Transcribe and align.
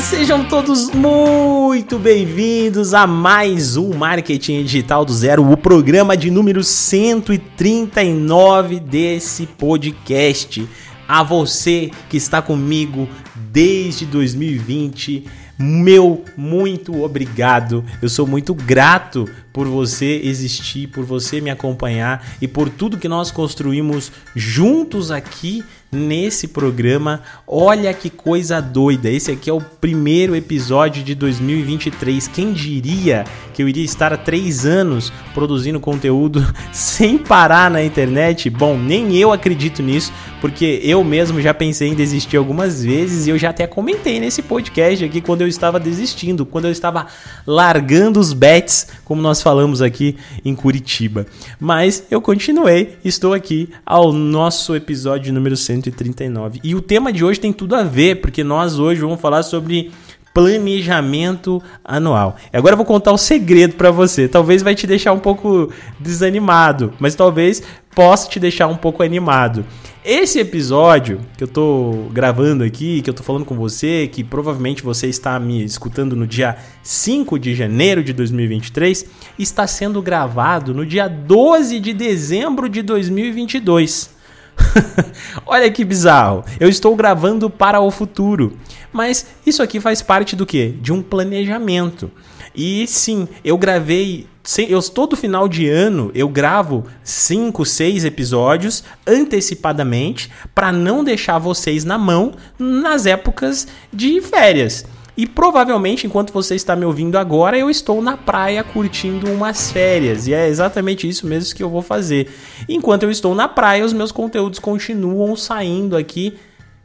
Sejam 0.00 0.44
todos 0.44 0.90
muito 0.90 1.98
bem-vindos 1.98 2.94
a 2.94 3.06
mais 3.06 3.76
um 3.76 3.92
Marketing 3.94 4.62
Digital 4.62 5.04
do 5.04 5.12
Zero, 5.12 5.50
o 5.50 5.56
programa 5.56 6.16
de 6.16 6.30
número 6.30 6.62
139 6.64 8.80
desse 8.80 9.46
podcast. 9.46 10.66
A 11.06 11.22
você 11.22 11.90
que 12.08 12.16
está 12.16 12.40
comigo 12.40 13.06
desde 13.34 14.06
2020, 14.06 15.26
meu 15.58 16.24
muito 16.36 17.02
obrigado. 17.02 17.84
Eu 18.00 18.08
sou 18.08 18.26
muito 18.26 18.54
grato 18.54 19.28
por 19.52 19.68
você 19.68 20.20
existir, 20.24 20.88
por 20.88 21.04
você 21.04 21.40
me 21.40 21.50
acompanhar 21.50 22.36
e 22.40 22.48
por 22.48 22.68
tudo 22.68 22.98
que 22.98 23.08
nós 23.08 23.30
construímos 23.30 24.10
juntos 24.34 25.10
aqui 25.10 25.62
nesse 25.92 26.48
programa. 26.48 27.20
Olha 27.46 27.92
que 27.92 28.08
coisa 28.08 28.62
doida! 28.62 29.10
Esse 29.10 29.30
aqui 29.30 29.50
é 29.50 29.52
o 29.52 29.60
primeiro 29.60 30.34
episódio 30.34 31.04
de 31.04 31.14
2023. 31.14 32.28
Quem 32.28 32.54
diria 32.54 33.24
que 33.52 33.62
eu 33.62 33.68
iria 33.68 33.84
estar 33.84 34.10
há 34.10 34.16
três 34.16 34.64
anos 34.64 35.12
produzindo 35.34 35.78
conteúdo 35.78 36.42
sem 36.72 37.18
parar 37.18 37.70
na 37.70 37.84
internet? 37.84 38.48
Bom, 38.48 38.78
nem 38.78 39.14
eu 39.18 39.32
acredito 39.32 39.82
nisso, 39.82 40.10
porque 40.40 40.80
eu 40.82 41.04
mesmo 41.04 41.42
já 41.42 41.52
pensei 41.52 41.88
em 41.88 41.94
desistir 41.94 42.38
algumas 42.38 42.82
vezes 42.82 43.26
e 43.26 43.30
eu 43.30 43.36
já 43.36 43.50
até 43.50 43.66
comentei 43.66 44.18
nesse 44.18 44.40
podcast 44.40 45.04
aqui 45.04 45.20
quando 45.20 45.42
eu 45.42 45.48
estava 45.48 45.78
desistindo, 45.78 46.46
quando 46.46 46.64
eu 46.64 46.72
estava 46.72 47.06
largando 47.46 48.18
os 48.18 48.32
bets, 48.32 48.88
como 49.04 49.20
nós 49.20 49.41
falamos 49.42 49.82
aqui 49.82 50.16
em 50.44 50.54
Curitiba. 50.54 51.26
Mas 51.58 52.04
eu 52.10 52.20
continuei, 52.20 52.96
estou 53.04 53.34
aqui 53.34 53.68
ao 53.84 54.12
nosso 54.12 54.74
episódio 54.74 55.32
número 55.32 55.56
139. 55.56 56.60
E 56.62 56.74
o 56.74 56.80
tema 56.80 57.12
de 57.12 57.24
hoje 57.24 57.40
tem 57.40 57.52
tudo 57.52 57.74
a 57.74 57.82
ver, 57.82 58.20
porque 58.20 58.44
nós 58.44 58.78
hoje 58.78 59.00
vamos 59.00 59.20
falar 59.20 59.42
sobre 59.42 59.90
planejamento 60.32 61.62
anual. 61.84 62.36
Agora 62.52 62.72
eu 62.72 62.76
vou 62.76 62.86
contar 62.86 63.10
o 63.10 63.14
um 63.14 63.18
segredo 63.18 63.74
para 63.74 63.90
você. 63.90 64.26
Talvez 64.26 64.62
vai 64.62 64.74
te 64.74 64.86
deixar 64.86 65.12
um 65.12 65.18
pouco 65.18 65.70
desanimado, 66.00 66.92
mas 66.98 67.14
talvez 67.14 67.62
possa 67.94 68.28
te 68.28 68.40
deixar 68.40 68.66
um 68.66 68.76
pouco 68.76 69.02
animado. 69.02 69.64
Esse 70.04 70.40
episódio 70.40 71.20
que 71.38 71.44
eu 71.44 71.48
tô 71.48 72.08
gravando 72.10 72.64
aqui, 72.64 73.00
que 73.02 73.08
eu 73.08 73.14
tô 73.14 73.22
falando 73.22 73.44
com 73.44 73.54
você, 73.54 74.08
que 74.10 74.24
provavelmente 74.24 74.82
você 74.82 75.06
está 75.06 75.38
me 75.38 75.64
escutando 75.64 76.16
no 76.16 76.26
dia 76.26 76.56
5 76.82 77.38
de 77.38 77.54
janeiro 77.54 78.02
de 78.02 78.12
2023, 78.12 79.06
está 79.38 79.64
sendo 79.66 80.02
gravado 80.02 80.74
no 80.74 80.84
dia 80.84 81.06
12 81.06 81.78
de 81.78 81.92
dezembro 81.92 82.68
de 82.68 82.82
2022. 82.82 84.10
Olha 85.46 85.70
que 85.70 85.84
bizarro. 85.84 86.44
Eu 86.58 86.68
estou 86.68 86.96
gravando 86.96 87.48
para 87.48 87.80
o 87.80 87.90
futuro. 87.90 88.56
Mas 88.92 89.26
isso 89.46 89.62
aqui 89.62 89.80
faz 89.80 90.02
parte 90.02 90.36
do 90.36 90.44
que? 90.44 90.68
De 90.68 90.92
um 90.92 91.00
planejamento. 91.00 92.10
E 92.54 92.86
sim, 92.86 93.28
eu 93.44 93.56
gravei 93.56 94.26
eu 94.68 94.82
todo 94.82 95.16
final 95.16 95.46
de 95.46 95.68
ano 95.68 96.10
eu 96.14 96.28
gravo 96.28 96.84
5, 97.04 97.64
6 97.64 98.04
episódios 98.04 98.82
antecipadamente 99.06 100.32
para 100.52 100.72
não 100.72 101.04
deixar 101.04 101.38
vocês 101.38 101.84
na 101.84 101.96
mão 101.96 102.32
nas 102.58 103.06
épocas 103.06 103.68
de 103.92 104.20
férias. 104.20 104.84
E 105.14 105.26
provavelmente, 105.26 106.06
enquanto 106.06 106.32
você 106.32 106.54
está 106.54 106.74
me 106.74 106.86
ouvindo 106.86 107.16
agora, 107.16 107.58
eu 107.58 107.68
estou 107.68 108.00
na 108.00 108.16
praia 108.16 108.64
curtindo 108.64 109.30
umas 109.30 109.70
férias. 109.70 110.26
E 110.26 110.32
é 110.32 110.48
exatamente 110.48 111.06
isso 111.06 111.26
mesmo 111.26 111.54
que 111.54 111.62
eu 111.62 111.68
vou 111.68 111.82
fazer. 111.82 112.32
Enquanto 112.66 113.02
eu 113.02 113.10
estou 113.10 113.34
na 113.34 113.46
praia, 113.46 113.84
os 113.84 113.92
meus 113.92 114.10
conteúdos 114.10 114.58
continuam 114.58 115.36
saindo 115.36 115.98
aqui 115.98 116.34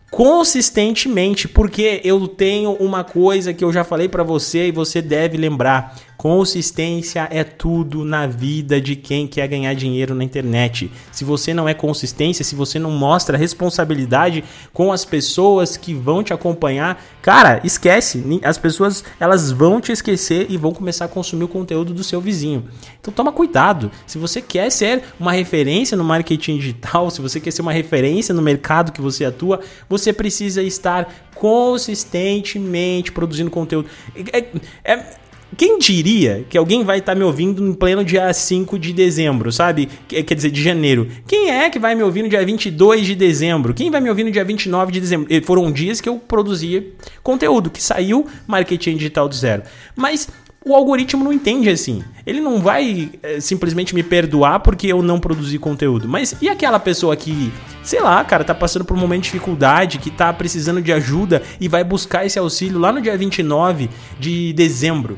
consistentemente, 0.09 1.47
porque 1.47 2.01
eu 2.03 2.27
tenho 2.27 2.71
uma 2.73 3.03
coisa 3.03 3.53
que 3.53 3.63
eu 3.63 3.73
já 3.73 3.83
falei 3.83 4.07
para 4.07 4.23
você 4.23 4.67
e 4.67 4.71
você 4.71 5.01
deve 5.01 5.37
lembrar. 5.37 5.95
Consistência 6.17 7.27
é 7.29 7.43
tudo 7.43 8.03
na 8.03 8.25
vida 8.25 8.81
de 8.81 8.95
quem 8.95 9.27
quer 9.27 9.47
ganhar 9.47 9.75
dinheiro 9.75 10.15
na 10.15 10.23
internet. 10.23 10.91
Se 11.11 11.23
você 11.23 11.53
não 11.53 11.69
é 11.69 11.75
consistência, 11.75 12.43
se 12.43 12.55
você 12.55 12.79
não 12.79 12.89
mostra 12.89 13.37
responsabilidade 13.37 14.43
com 14.73 14.91
as 14.91 15.05
pessoas 15.05 15.77
que 15.77 15.93
vão 15.93 16.23
te 16.23 16.33
acompanhar, 16.33 16.99
cara, 17.21 17.61
esquece. 17.63 18.23
As 18.43 18.57
pessoas 18.57 19.03
elas 19.19 19.51
vão 19.51 19.79
te 19.79 19.91
esquecer 19.91 20.47
e 20.49 20.57
vão 20.57 20.73
começar 20.73 21.05
a 21.05 21.07
consumir 21.07 21.43
o 21.43 21.47
conteúdo 21.47 21.93
do 21.93 22.03
seu 22.03 22.19
vizinho. 22.19 22.67
Então 22.99 23.13
toma 23.13 23.31
cuidado. 23.31 23.91
Se 24.07 24.17
você 24.17 24.41
quer 24.41 24.71
ser 24.71 25.03
uma 25.19 25.33
referência 25.33 25.95
no 25.95 26.03
marketing 26.03 26.57
digital, 26.57 27.09
se 27.11 27.21
você 27.21 27.39
quer 27.39 27.51
ser 27.51 27.61
uma 27.61 27.71
referência 27.71 28.33
no 28.33 28.41
mercado 28.41 28.91
que 28.91 29.01
você 29.01 29.23
atua, 29.23 29.59
você 29.87 30.11
precisa 30.11 30.63
estar 30.63 31.13
consistentemente 31.35 33.11
produzindo 33.11 33.51
conteúdo. 33.51 33.87
É, 34.33 34.45
é, 34.83 35.05
quem 35.55 35.79
diria 35.79 36.45
que 36.49 36.57
alguém 36.57 36.83
vai 36.83 36.99
estar 36.99 37.13
tá 37.13 37.17
me 37.17 37.23
ouvindo 37.23 37.65
em 37.65 37.73
pleno 37.73 38.03
dia 38.03 38.31
5 38.33 38.77
de 38.77 38.91
dezembro, 38.91 39.51
sabe? 39.51 39.87
Quer 40.07 40.33
dizer, 40.33 40.51
de 40.51 40.61
janeiro. 40.61 41.07
Quem 41.27 41.49
é 41.51 41.69
que 41.69 41.79
vai 41.79 41.95
me 41.95 42.03
ouvir 42.03 42.23
no 42.23 42.29
dia 42.29 42.45
22 42.45 43.05
de 43.05 43.15
dezembro? 43.15 43.73
Quem 43.73 43.89
vai 43.89 44.01
me 44.01 44.09
ouvir 44.09 44.23
no 44.23 44.31
dia 44.31 44.43
29 44.43 44.91
de 44.91 44.99
dezembro? 44.99 45.27
Foram 45.43 45.71
dias 45.71 46.01
que 46.01 46.09
eu 46.09 46.17
produzia 46.17 46.85
conteúdo, 47.23 47.69
que 47.69 47.81
saiu 47.81 48.25
marketing 48.45 48.97
digital 48.97 49.29
do 49.29 49.35
zero. 49.35 49.63
Mas 49.95 50.27
o 50.65 50.75
algoritmo 50.75 51.23
não 51.23 51.31
entende 51.31 51.69
assim. 51.69 52.03
Ele 52.25 52.41
não 52.41 52.59
vai 52.59 53.09
é, 53.23 53.39
simplesmente 53.39 53.95
me 53.95 54.03
perdoar 54.03 54.59
porque 54.59 54.87
eu 54.87 55.01
não 55.01 55.17
produzi 55.19 55.57
conteúdo. 55.57 56.09
Mas 56.09 56.35
e 56.41 56.49
aquela 56.49 56.77
pessoa 56.77 57.15
que, 57.15 57.53
sei 57.81 58.01
lá, 58.01 58.23
cara, 58.25 58.43
tá 58.43 58.53
passando 58.53 58.83
por 58.83 58.97
um 58.97 58.99
momento 58.99 59.23
de 59.23 59.31
dificuldade, 59.31 59.97
que 59.97 60.11
tá 60.11 60.33
precisando 60.33 60.81
de 60.81 60.91
ajuda 60.91 61.41
e 61.59 61.69
vai 61.69 61.85
buscar 61.85 62.25
esse 62.25 62.37
auxílio 62.37 62.79
lá 62.79 62.91
no 62.91 63.01
dia 63.01 63.17
29 63.17 63.89
de 64.19 64.51
dezembro? 64.51 65.17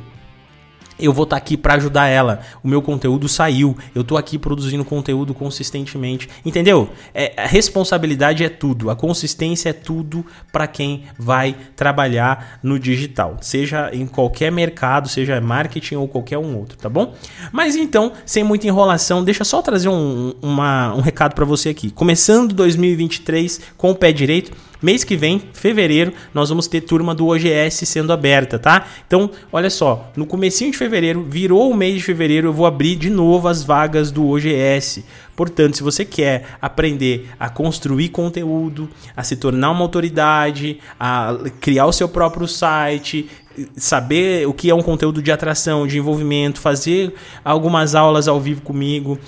Eu 1.00 1.14
vou 1.14 1.24
estar 1.24 1.36
tá 1.36 1.42
aqui 1.42 1.56
para 1.56 1.76
ajudar 1.76 2.08
ela. 2.08 2.42
O 2.64 2.68
meu 2.68 2.82
conteúdo 2.82 3.28
saiu, 3.28 3.78
eu 3.96 4.02
estou 4.02 4.18
aqui 4.18 4.38
produzindo 4.38 4.84
conteúdo 4.84 5.34
consistentemente. 5.34 6.30
Entendeu? 6.46 6.90
É, 7.14 7.34
a 7.38 7.48
responsabilidade 7.48 8.44
é 8.44 8.50
tudo, 8.50 8.90
a 8.90 8.96
consistência 8.96 9.70
é 9.70 9.74
tudo 9.74 10.26
para 10.52 10.68
quem 10.68 11.04
vai 11.18 11.56
trabalhar 11.76 12.60
no 12.62 12.80
digital, 12.80 13.38
seja 13.42 13.90
em 13.94 14.06
qualquer 14.06 14.52
mercado, 14.52 15.08
seja 15.08 15.40
marketing 15.40 15.96
ou 15.96 16.08
qualquer 16.08 16.38
um 16.38 16.58
outro, 16.58 16.78
tá 16.78 16.90
bom? 16.90 17.14
Mas 17.52 17.76
então, 17.76 18.12
sem 18.26 18.44
muita 18.44 18.68
enrolação, 18.68 19.24
deixa 19.24 19.44
só 19.44 19.62
trazer 19.62 19.90
um, 19.90 20.34
uma, 20.42 20.94
um 20.94 21.02
recado 21.02 21.34
para 21.34 21.46
você 21.46 21.70
aqui. 21.70 21.92
Começando 21.92 22.54
2023 22.54 23.62
com 23.78 23.92
o 23.92 23.96
pé 23.96 24.12
direito 24.12 24.52
Mês 24.82 25.04
que 25.04 25.18
vem, 25.18 25.42
fevereiro, 25.52 26.14
nós 26.34 26.48
vamos 26.48 26.66
ter 26.66 26.80
turma 26.82 27.14
do 27.14 27.28
OGS 27.28 27.86
sendo 27.86 28.14
aberta, 28.14 28.58
tá? 28.58 28.88
Então, 29.06 29.30
olha 29.52 29.70
só, 29.70 30.10
no 30.16 30.26
comecinho 30.26 30.72
de 30.72 30.78
fevereiro, 30.78 31.22
virou 31.22 31.70
o 31.70 31.76
mês 31.76 31.96
de 31.96 32.04
fevereiro, 32.04 32.48
eu 32.48 32.54
vou 32.54 32.66
abrir 32.66 32.96
de 32.96 33.10
novo 33.10 33.50
as 33.50 33.62
vagas 33.62 34.10
do 34.10 34.26
OGS. 34.26 35.04
Portanto, 35.36 35.76
se 35.76 35.84
você 35.84 36.06
quer 36.06 36.46
aprender 36.62 37.30
a 37.38 37.50
construir 37.50 38.10
conteúdo, 38.10 38.90
a 39.16 39.24
se 39.24 39.36
tornar 39.36 39.72
uma 39.72 39.82
autoridade, 39.82 40.80
a 40.98 41.38
criar 41.60 41.86
o 41.86 41.92
seu 41.92 42.08
próprio 42.08 42.48
site, 42.48 43.30
saber 43.76 44.48
o 44.48 44.54
que 44.54 44.70
é 44.70 44.76
um 44.76 44.82
conteúdo 44.82 45.22
de 45.22 45.32
atração, 45.32 45.86
de 45.88 45.98
envolvimento, 45.98 46.60
fazer 46.60 47.14
algumas 47.44 47.96
aulas 47.96 48.28
ao 48.28 48.40
vivo 48.40 48.62
comigo, 48.62 49.20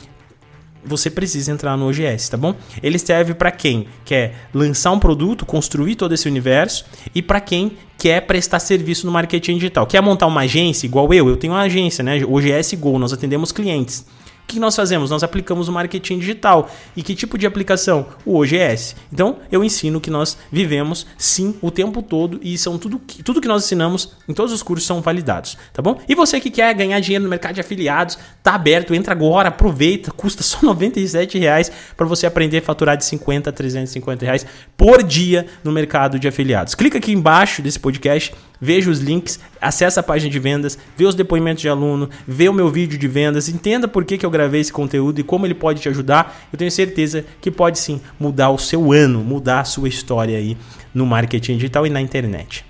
você 0.83 1.09
precisa 1.09 1.51
entrar 1.51 1.77
no 1.77 1.87
OGS, 1.87 2.29
tá 2.29 2.37
bom? 2.37 2.55
Ele 2.81 2.97
serve 2.97 3.33
para 3.33 3.51
quem 3.51 3.87
quer 4.03 4.47
lançar 4.53 4.91
um 4.91 4.99
produto, 4.99 5.45
construir 5.45 5.95
todo 5.95 6.13
esse 6.13 6.27
universo 6.27 6.85
e 7.13 7.21
para 7.21 7.39
quem 7.39 7.73
quer 7.97 8.21
prestar 8.21 8.59
serviço 8.59 9.05
no 9.05 9.11
marketing 9.11 9.55
digital. 9.55 9.85
Quer 9.85 10.01
montar 10.01 10.27
uma 10.27 10.41
agência 10.41 10.85
igual 10.85 11.13
eu? 11.13 11.29
Eu 11.29 11.37
tenho 11.37 11.53
uma 11.53 11.61
agência, 11.61 12.03
né? 12.03 12.23
OGS 12.25 12.73
Go, 12.75 12.97
nós 12.97 13.13
atendemos 13.13 13.51
clientes 13.51 14.05
que 14.47 14.59
nós 14.59 14.75
fazemos? 14.75 15.09
Nós 15.09 15.23
aplicamos 15.23 15.67
o 15.67 15.71
marketing 15.71 16.19
digital. 16.19 16.69
E 16.95 17.01
que 17.01 17.15
tipo 17.15 17.37
de 17.37 17.45
aplicação? 17.45 18.07
O 18.25 18.37
OGS. 18.39 18.95
Então, 19.11 19.37
eu 19.51 19.63
ensino 19.63 20.01
que 20.01 20.09
nós 20.09 20.37
vivemos 20.51 21.05
sim 21.17 21.55
o 21.61 21.71
tempo 21.71 22.01
todo 22.01 22.39
e 22.41 22.57
são 22.57 22.77
tudo 22.77 22.99
que, 22.99 23.23
tudo 23.23 23.41
que 23.41 23.47
nós 23.47 23.63
ensinamos 23.65 24.13
em 24.27 24.33
todos 24.33 24.51
os 24.51 24.61
cursos 24.61 24.85
são 24.85 25.01
validados, 25.01 25.57
tá 25.73 25.81
bom? 25.81 25.99
E 26.07 26.15
você 26.15 26.39
que 26.39 26.49
quer 26.49 26.73
ganhar 26.73 26.99
dinheiro 26.99 27.23
no 27.23 27.29
mercado 27.29 27.55
de 27.55 27.61
afiliados, 27.61 28.17
tá 28.43 28.55
aberto, 28.55 28.93
entra 28.93 29.13
agora, 29.13 29.49
aproveita, 29.49 30.11
custa 30.11 30.43
só 30.43 30.59
97 30.65 31.37
reais 31.39 31.71
para 31.95 32.05
você 32.05 32.25
aprender 32.25 32.57
a 32.57 32.61
faturar 32.61 32.97
de 32.97 33.05
50 33.05 33.49
a 33.49 33.53
350 33.53 34.25
reais 34.25 34.45
por 34.75 35.03
dia 35.03 35.45
no 35.63 35.71
mercado 35.71 36.19
de 36.19 36.27
afiliados. 36.27 36.75
Clica 36.75 36.97
aqui 36.97 37.11
embaixo 37.11 37.61
desse 37.61 37.79
podcast 37.79 38.33
veja 38.61 38.91
os 38.91 38.99
links, 38.99 39.39
acesse 39.59 39.99
a 39.99 40.03
página 40.03 40.31
de 40.31 40.37
vendas, 40.39 40.77
vê 40.95 41.05
os 41.05 41.15
depoimentos 41.15 41.61
de 41.61 41.67
aluno, 41.67 42.09
vê 42.27 42.47
o 42.47 42.53
meu 42.53 42.69
vídeo 42.69 42.97
de 42.97 43.07
vendas, 43.07 43.49
entenda 43.49 43.87
por 43.87 44.05
que, 44.05 44.17
que 44.17 44.25
eu 44.25 44.29
gravei 44.29 44.61
esse 44.61 44.71
conteúdo 44.71 45.19
e 45.19 45.23
como 45.23 45.47
ele 45.47 45.55
pode 45.55 45.81
te 45.81 45.89
ajudar. 45.89 46.47
Eu 46.53 46.59
tenho 46.59 46.71
certeza 46.71 47.25
que 47.41 47.49
pode 47.49 47.79
sim 47.79 47.99
mudar 48.19 48.51
o 48.51 48.57
seu 48.59 48.91
ano, 48.93 49.23
mudar 49.23 49.61
a 49.61 49.65
sua 49.65 49.89
história 49.89 50.37
aí 50.37 50.55
no 50.93 51.05
marketing 51.05 51.55
digital 51.55 51.87
e 51.87 51.89
na 51.89 51.99
internet. 51.99 52.63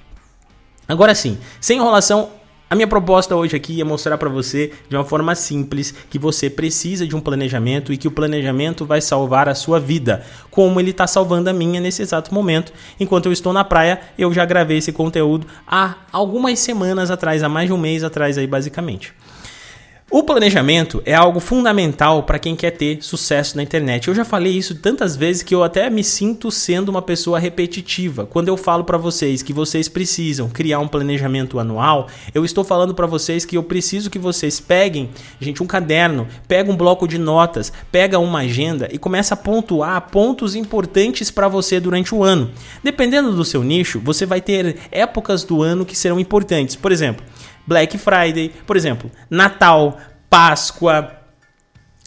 Agora 0.88 1.14
sim, 1.14 1.38
sem 1.60 1.78
enrolação, 1.78 2.30
A 2.72 2.76
minha 2.76 2.88
proposta 2.88 3.36
hoje 3.36 3.54
aqui 3.54 3.82
é 3.82 3.84
mostrar 3.84 4.18
para 4.18 4.30
você 4.30 4.72
de 4.88 4.96
uma 4.96 5.04
forma 5.04 5.36
simples 5.36 5.94
que 6.10 6.18
você 6.18 6.50
precisa 6.50 7.06
de 7.06 7.14
um 7.14 7.20
planejamento 7.20 7.92
e 7.92 7.98
que 7.98 8.08
o 8.08 8.12
planejamento 8.12 8.86
vai 8.86 9.02
salvar 9.02 9.50
a 9.50 9.54
sua 9.54 9.78
vida, 9.78 10.24
como 10.50 10.80
ele 10.80 10.92
está 10.92 11.06
salvando 11.06 11.50
a 11.50 11.54
minha 11.54 11.82
nesse 11.82 12.02
exato 12.02 12.34
momento. 12.34 12.72
Enquanto 12.98 13.26
eu 13.26 13.34
estou 13.34 13.52
na 13.52 13.66
praia, 13.66 14.00
eu 14.18 14.32
já 14.32 14.46
gravei 14.46 14.78
esse 14.78 14.94
conteúdo 14.94 15.46
há 15.68 15.96
algumas 16.14 16.60
semanas 16.60 17.12
atrás, 17.12 17.44
há 17.44 17.50
mais 17.50 17.68
de 17.68 17.74
um 17.74 17.78
mês 17.78 18.06
atrás 18.06 18.38
aí 18.38 18.48
basicamente. 18.48 19.14
O 20.14 20.24
planejamento 20.24 21.02
é 21.06 21.14
algo 21.14 21.40
fundamental 21.40 22.24
para 22.24 22.38
quem 22.38 22.54
quer 22.54 22.72
ter 22.72 23.02
sucesso 23.02 23.56
na 23.56 23.64
internet. 23.64 24.10
Eu 24.10 24.14
já 24.14 24.26
falei 24.26 24.52
isso 24.52 24.76
tantas 24.76 25.16
vezes 25.16 25.42
que 25.42 25.56
eu 25.56 25.64
até 25.64 25.90
me 25.90 26.04
sinto 26.04 26.52
sendo 26.52 26.90
uma 26.90 27.02
pessoa 27.02 27.40
repetitiva. 27.40 28.26
Quando 28.26 28.50
eu 28.50 28.58
falo 28.58 28.84
para 28.84 28.98
vocês 28.98 29.42
que 29.42 29.54
vocês 29.54 29.88
precisam 29.88 30.50
criar 30.50 30.80
um 30.80 30.88
planejamento 30.88 31.58
anual, 31.60 32.10
eu 32.36 32.44
estou 32.44 32.62
falando 32.62 32.94
para 32.94 33.08
vocês 33.08 33.46
que 33.46 33.56
eu 33.56 33.64
preciso 33.64 34.10
que 34.10 34.20
vocês 34.20 34.60
peguem, 34.60 35.10
gente, 35.40 35.64
um 35.64 35.66
caderno, 35.66 36.28
pega 36.46 36.70
um 36.70 36.76
bloco 36.76 37.08
de 37.08 37.18
notas, 37.18 37.72
pega 37.90 38.20
uma 38.20 38.40
agenda 38.40 38.90
e 38.92 38.98
começa 38.98 39.34
a 39.34 39.38
pontuar 39.38 40.10
pontos 40.12 40.56
importantes 40.56 41.32
para 41.32 41.48
você 41.48 41.80
durante 41.80 42.14
o 42.14 42.22
ano. 42.22 42.52
Dependendo 42.84 43.32
do 43.32 43.46
seu 43.46 43.64
nicho, 43.64 44.02
você 44.04 44.26
vai 44.26 44.42
ter 44.42 44.76
épocas 44.92 45.46
do 45.46 45.64
ano 45.64 45.86
que 45.86 45.98
serão 45.98 46.20
importantes. 46.20 46.76
Por 46.76 46.92
exemplo, 46.92 47.24
Black 47.66 47.98
Friday, 47.98 48.50
por 48.66 48.78
exemplo, 48.78 49.10
Natal, 49.30 49.98
Páscoa, 50.30 51.21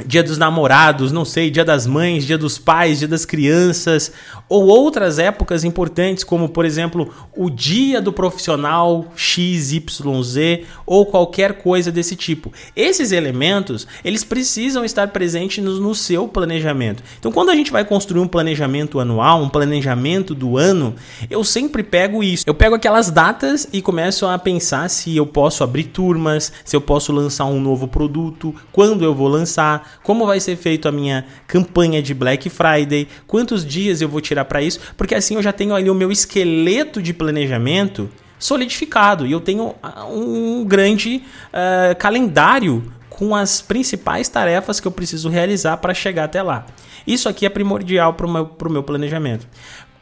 Dia 0.04 0.24
dos 0.24 0.36
namorados, 0.36 1.12
não 1.12 1.24
sei, 1.24 1.52
Dia 1.52 1.64
das 1.64 1.86
mães, 1.86 2.26
Dia 2.26 2.36
dos 2.36 2.58
pais, 2.58 2.98
Dia 2.98 3.06
das 3.06 3.24
crianças, 3.24 4.10
ou 4.48 4.66
outras 4.66 5.20
épocas 5.20 5.62
importantes, 5.62 6.24
como 6.24 6.48
por 6.48 6.64
exemplo 6.64 7.14
o 7.36 7.48
Dia 7.48 8.02
do 8.02 8.12
Profissional 8.12 9.06
XYZ, 9.14 10.66
ou 10.84 11.06
qualquer 11.06 11.58
coisa 11.58 11.92
desse 11.92 12.16
tipo. 12.16 12.52
Esses 12.74 13.12
elementos, 13.12 13.86
eles 14.04 14.24
precisam 14.24 14.84
estar 14.84 15.06
presentes 15.08 15.62
no, 15.62 15.78
no 15.78 15.94
seu 15.94 16.26
planejamento. 16.26 17.00
Então, 17.20 17.30
quando 17.30 17.50
a 17.50 17.54
gente 17.54 17.70
vai 17.70 17.84
construir 17.84 18.20
um 18.20 18.26
planejamento 18.26 18.98
anual, 18.98 19.42
um 19.42 19.48
planejamento 19.48 20.34
do 20.34 20.58
ano, 20.58 20.96
eu 21.30 21.44
sempre 21.44 21.84
pego 21.84 22.20
isso. 22.20 22.42
Eu 22.48 22.54
pego 22.54 22.74
aquelas 22.74 23.12
datas 23.12 23.68
e 23.72 23.80
começo 23.80 24.26
a 24.26 24.36
pensar 24.40 24.90
se 24.90 25.16
eu 25.16 25.24
posso 25.24 25.62
abrir 25.62 25.84
turmas, 25.84 26.52
se 26.64 26.74
eu 26.74 26.80
posso 26.80 27.12
lançar 27.12 27.44
um 27.44 27.60
novo 27.60 27.86
produto, 27.86 28.52
quando 28.72 29.04
eu 29.04 29.14
vou 29.14 29.28
lançar 29.28 29.83
como 30.02 30.26
vai 30.26 30.40
ser 30.40 30.56
feito 30.56 30.88
a 30.88 30.92
minha 30.92 31.24
campanha 31.46 32.02
de 32.02 32.14
Black 32.14 32.48
Friday, 32.50 33.08
quantos 33.26 33.64
dias 33.64 34.00
eu 34.00 34.08
vou 34.08 34.20
tirar 34.20 34.44
para 34.44 34.62
isso, 34.62 34.80
porque 34.96 35.14
assim 35.14 35.34
eu 35.34 35.42
já 35.42 35.52
tenho 35.52 35.74
ali 35.74 35.90
o 35.90 35.94
meu 35.94 36.10
esqueleto 36.10 37.02
de 37.02 37.12
planejamento 37.12 38.10
solidificado 38.38 39.26
e 39.26 39.32
eu 39.32 39.40
tenho 39.40 39.74
ah, 39.82 40.06
um 40.06 40.64
grande 40.64 41.22
uh, 41.48 41.96
calendário 41.98 42.92
com 43.08 43.34
as 43.34 43.62
principais 43.62 44.28
tarefas 44.28 44.80
que 44.80 44.88
eu 44.88 44.92
preciso 44.92 45.28
realizar 45.28 45.76
para 45.76 45.94
chegar 45.94 46.24
até 46.24 46.42
lá. 46.42 46.66
Isso 47.06 47.28
aqui 47.28 47.46
é 47.46 47.48
primordial 47.48 48.14
para 48.14 48.26
o 48.26 48.30
meu, 48.30 48.50
meu 48.70 48.82
planejamento. 48.82 49.46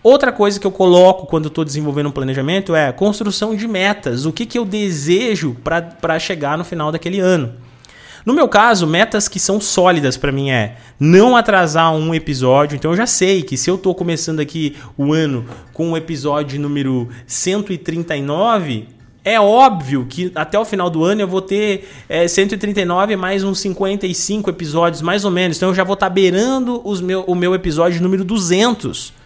Outra 0.03 0.33
coisa 0.33 0.59
que 0.59 0.67
eu 0.67 0.73
coloco 0.73 1.27
quando 1.27 1.47
estou 1.47 1.65
desenvolvendo 1.65 2.09
um 2.09 2.13
planejamento 2.13 2.75
é 2.75 2.91
construção 2.91 3.55
de 3.55 3.69
metas. 3.69 4.27
O 4.27 4.33
que, 4.33 4.45
que 4.45 4.59
eu 4.59 4.65
desejo 4.65 5.57
para 5.63 6.19
chegar 6.19 6.59
no 6.59 6.65
final 6.65 6.91
daquele 6.91 7.21
ano. 7.21 7.55
No 8.25 8.33
meu 8.33 8.49
caso, 8.49 8.87
metas 8.87 9.27
que 9.29 9.41
são 9.41 9.61
sólidas 9.61 10.17
para 10.17 10.31
mim 10.31 10.51
é 10.51 10.77
não 10.99 11.37
atrasar 11.37 11.93
um 11.93 12.15
episódio. 12.15 12.77
Então 12.77 12.93
eu 12.93 12.97
já 12.97 13.07
sei 13.07 13.43
que 13.43 13.57
se 13.57 13.69
eu 13.69 13.75
estou 13.75 13.95
começando 13.95 14.41
aqui 14.41 14.77
o 14.97 15.13
ano 15.13 15.45
com 15.73 15.93
o 15.93 15.97
episódio 15.97 16.61
número 16.61 17.09
139, 17.27 18.87
é 19.25 19.41
óbvio 19.41 20.07
que 20.09 20.31
até 20.35 20.59
o 20.59 20.65
final 20.65 20.89
do 20.89 21.05
ano 21.05 21.21
eu 21.21 21.29
vou 21.29 21.43
ter 21.43 21.89
é, 22.09 22.27
139 22.27 23.17
mais 23.17 23.43
uns 23.43 23.61
55 23.61 24.51
episódios, 24.51 25.03
mais 25.03 25.25
ou 25.25 25.31
menos. 25.31 25.57
Então 25.57 25.71
eu 25.71 25.75
já 25.75 25.85
vou 25.85 25.95
estar 25.95 26.07
tá 26.07 26.13
beirando 26.13 26.81
os 26.85 27.01
meu, 27.01 27.23
o 27.23 27.35
meu 27.35 27.55
episódio 27.55 28.01
número 28.03 28.25
200 28.25 29.22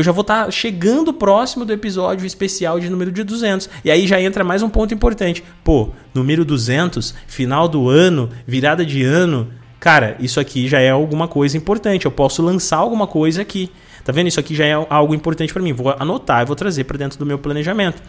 eu 0.00 0.04
já 0.04 0.12
vou 0.12 0.22
estar 0.22 0.46
tá 0.46 0.50
chegando 0.50 1.12
próximo 1.12 1.64
do 1.64 1.72
episódio 1.72 2.26
especial 2.26 2.80
de 2.80 2.88
número 2.88 3.12
de 3.12 3.22
200. 3.22 3.68
E 3.84 3.90
aí 3.90 4.06
já 4.06 4.20
entra 4.20 4.42
mais 4.42 4.62
um 4.62 4.68
ponto 4.68 4.94
importante. 4.94 5.44
Pô, 5.62 5.90
número 6.14 6.42
200, 6.42 7.14
final 7.26 7.68
do 7.68 7.88
ano, 7.88 8.30
virada 8.46 8.84
de 8.84 9.04
ano. 9.04 9.48
Cara, 9.78 10.16
isso 10.18 10.40
aqui 10.40 10.66
já 10.66 10.80
é 10.80 10.88
alguma 10.88 11.28
coisa 11.28 11.56
importante. 11.56 12.06
Eu 12.06 12.10
posso 12.10 12.42
lançar 12.42 12.78
alguma 12.78 13.06
coisa 13.06 13.42
aqui. 13.42 13.70
Tá 14.02 14.10
vendo? 14.10 14.28
Isso 14.28 14.40
aqui 14.40 14.54
já 14.54 14.64
é 14.64 14.72
algo 14.72 15.14
importante 15.14 15.52
para 15.52 15.62
mim. 15.62 15.74
Vou 15.74 15.94
anotar 15.98 16.42
e 16.42 16.46
vou 16.46 16.56
trazer 16.56 16.84
para 16.84 16.96
dentro 16.96 17.18
do 17.18 17.26
meu 17.26 17.38
planejamento. 17.38 18.02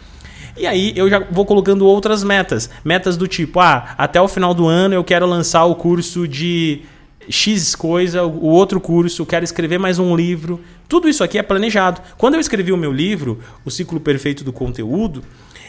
E 0.56 0.66
aí 0.66 0.92
eu 0.96 1.10
já 1.10 1.18
vou 1.30 1.44
colocando 1.44 1.86
outras 1.86 2.24
metas. 2.24 2.70
Metas 2.82 3.18
do 3.18 3.28
tipo, 3.28 3.60
ah, 3.60 3.94
até 3.98 4.20
o 4.20 4.28
final 4.28 4.54
do 4.54 4.66
ano 4.66 4.94
eu 4.94 5.04
quero 5.04 5.26
lançar 5.26 5.64
o 5.66 5.74
curso 5.74 6.26
de 6.26 6.82
X 7.28 7.74
coisa, 7.74 8.24
o 8.24 8.46
outro 8.46 8.80
curso, 8.80 9.26
quero 9.26 9.44
escrever 9.44 9.78
mais 9.78 9.98
um 9.98 10.14
livro. 10.14 10.60
Tudo 10.88 11.08
isso 11.08 11.24
aqui 11.24 11.38
é 11.38 11.42
planejado. 11.42 12.00
Quando 12.18 12.34
eu 12.34 12.40
escrevi 12.40 12.72
o 12.72 12.76
meu 12.76 12.92
livro, 12.92 13.38
O 13.64 13.70
Ciclo 13.70 14.00
Perfeito 14.00 14.44
do 14.44 14.52
Conteúdo, 14.52 15.22